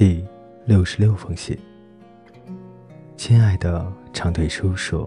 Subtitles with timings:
[0.00, 0.24] 第
[0.64, 1.54] 六十六封信，
[3.18, 5.06] 亲爱的长腿叔叔，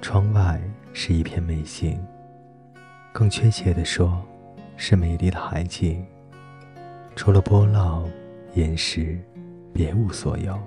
[0.00, 0.60] 窗外
[0.92, 2.04] 是一片美景，
[3.12, 4.20] 更确切地说，
[4.76, 6.04] 是美丽的海景。
[7.14, 8.04] 除了波浪、
[8.54, 9.16] 岩石，
[9.72, 10.60] 别无所有。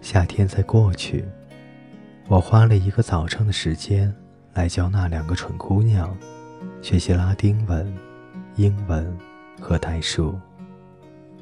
[0.00, 1.24] 夏天在过去，
[2.26, 4.12] 我花了一个早上的时间
[4.52, 6.18] 来教那两个蠢姑娘
[6.82, 7.96] 学习拉丁文、
[8.56, 9.16] 英文
[9.60, 10.36] 和代数。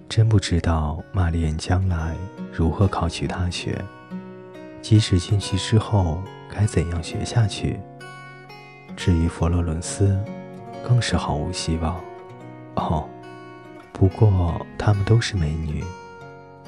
[0.08, 2.14] 真不知道玛丽安将来
[2.52, 3.82] 如何考取大学，
[4.80, 7.80] 即使进去之后该怎样学下去。
[8.96, 10.16] 至于佛罗伦斯，
[10.86, 12.00] 更是毫无希望。
[12.76, 13.08] 哦，
[13.92, 15.82] 不过她们都是美女，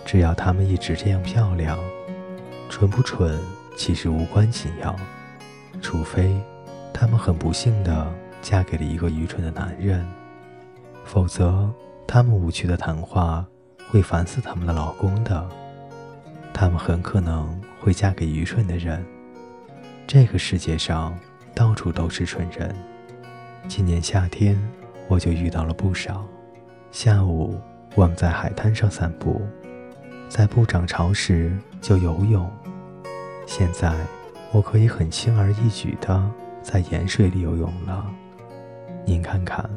[0.05, 1.79] 只要她们一直这样漂亮，
[2.69, 3.39] 蠢不蠢
[3.77, 4.97] 其实无关紧要，
[5.81, 6.37] 除非
[6.93, 8.13] 她们很不幸地
[8.43, 10.05] 嫁给了一个愚蠢的男人，
[11.05, 11.71] 否则。
[12.07, 13.45] 他们无趣的谈话
[13.91, 15.49] 会烦死他们的老公的，
[16.55, 19.05] 他们很可能会嫁给愚蠢的人。
[20.07, 21.19] 这个世界上
[21.55, 22.75] 到处都是蠢人。
[23.69, 24.57] 今年夏天
[25.09, 26.25] 我就遇到了不少。
[26.93, 27.61] 下午
[27.97, 29.43] 我们在海滩上散步，
[30.29, 32.49] 在不涨潮时就游泳。
[33.47, 33.93] 现在
[34.53, 36.31] 我可以很轻而易举地
[36.63, 38.07] 在盐水里游泳了。
[39.05, 39.69] 您看看，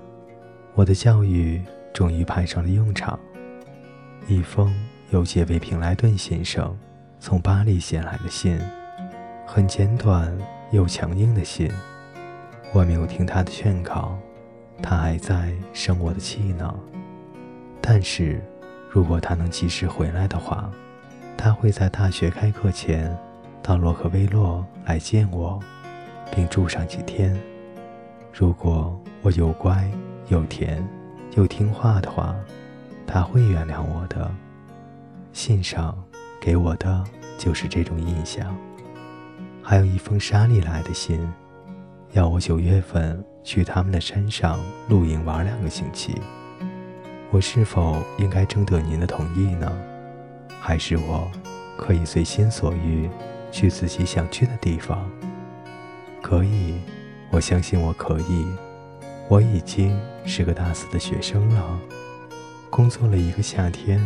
[0.76, 1.62] 我的教育。
[1.94, 3.20] 终于派上了用场。
[4.28, 4.74] 一封
[5.10, 6.78] 由杰维平莱顿先生
[7.20, 8.60] 从巴黎写来的信，
[9.46, 10.38] 很简短
[10.72, 11.72] 又强硬的信。
[12.72, 14.18] 我没有听他的劝告，
[14.84, 16.74] 他还在生我的气呢。
[17.82, 18.40] 但是，
[18.90, 20.70] 如果他能及时回来的话，
[21.36, 23.18] 他会在大学开课前
[23.64, 25.60] 到洛克威洛来见我，
[26.32, 27.36] 并住上几天。
[28.32, 29.90] 如果我又乖
[30.28, 30.88] 又甜。
[31.40, 32.36] 又听话的话，
[33.08, 34.30] 他会原谅我的。
[35.32, 35.98] 信上
[36.42, 37.02] 给我的
[37.38, 38.54] 就是这种印象。
[39.64, 41.26] 还有一封沙利来的信，
[42.12, 46.14] 要我九月份去他们的山上露营玩两个星期。
[47.32, 49.72] 我是否应该征得您的同意呢？
[50.60, 51.32] 还是我
[51.78, 53.10] 可以随心所欲
[53.50, 55.10] 去自己想去的地方？
[56.22, 56.82] 可以，
[57.32, 58.46] 我相信我可以。
[59.30, 59.96] 我已经
[60.26, 61.80] 是个大四的学生了，
[62.72, 64.02] 工作了一个夏天，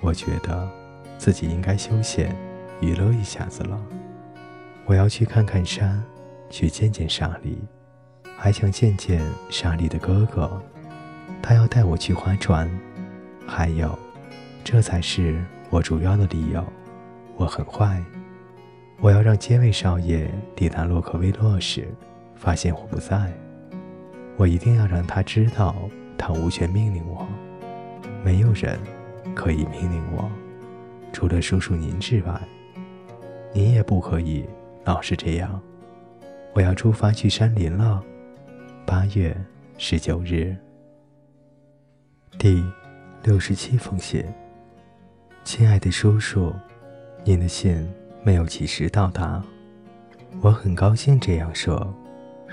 [0.00, 0.68] 我觉得
[1.16, 2.36] 自己应该休闲
[2.80, 3.80] 娱乐一下子了。
[4.84, 6.02] 我要去看看山，
[6.50, 7.56] 去见见莎莉，
[8.36, 10.60] 还想见见莎莉的哥哥，
[11.40, 12.68] 他要带我去划船。
[13.46, 13.96] 还有，
[14.64, 15.40] 这才是
[15.70, 16.64] 我主要的理由。
[17.36, 18.02] 我很坏，
[18.98, 21.86] 我要让街卫少爷抵达洛克威洛时，
[22.34, 23.32] 发现我不在。
[24.36, 25.74] 我一定要让他知道，
[26.18, 27.26] 他无权命令我，
[28.22, 28.78] 没有人
[29.34, 30.30] 可以命令我，
[31.12, 32.40] 除了叔叔您之外，
[33.52, 34.44] 您也不可以
[34.84, 35.60] 老是这样。
[36.52, 38.02] 我要出发去山林了，
[38.84, 39.36] 八月
[39.78, 40.54] 十九日。
[42.38, 42.62] 第
[43.22, 44.24] 六十七封信，
[45.44, 46.52] 亲爱的叔叔，
[47.24, 47.88] 您的信
[48.22, 49.42] 没有及时到达，
[50.42, 51.94] 我很高兴这样说。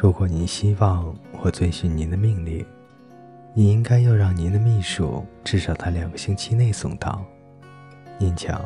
[0.04, 2.66] 如果您希望我遵循您的命令，
[3.54, 7.24] 你应该要让您的秘书至少在两个星期内送到。
[8.18, 8.60] 您瞧，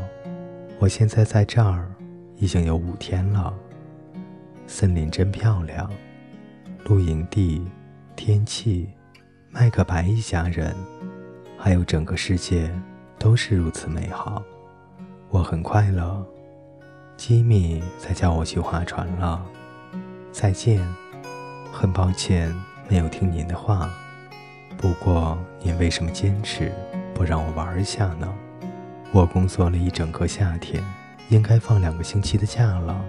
[0.79, 1.91] 我现在在这儿
[2.37, 3.53] 已经有五天了。
[4.65, 5.87] 森林真漂亮，
[6.85, 7.63] 露营地、
[8.15, 8.89] 天气、
[9.51, 10.75] 麦克白一家人，
[11.55, 12.67] 还有整个世界
[13.19, 14.41] 都是如此美好，
[15.29, 16.25] 我很快乐。
[17.15, 19.45] 吉米在叫我去划船了，
[20.31, 20.83] 再见。
[21.71, 22.53] 很抱歉
[22.89, 23.89] 没有听您的话，
[24.77, 26.71] 不过您为什么坚持
[27.13, 28.33] 不让我玩一下呢？
[29.11, 30.83] 我工作了一整个夏天，
[31.29, 32.99] 应该放两个星期的假了。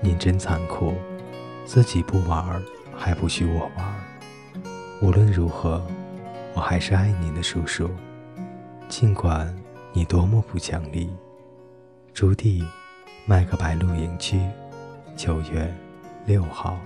[0.00, 0.94] 您真残酷，
[1.64, 2.62] 自己不玩
[2.96, 3.94] 还不许我玩。
[5.00, 5.84] 无论如何，
[6.54, 7.90] 我还是爱您的叔叔，
[8.88, 9.54] 尽管
[9.92, 11.10] 你多么不讲理。
[12.12, 12.64] 朱棣，
[13.26, 14.40] 麦克白露营区，
[15.16, 15.72] 九月
[16.26, 16.78] 六号。